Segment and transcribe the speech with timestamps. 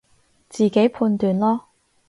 [0.49, 1.61] 自己判斷囉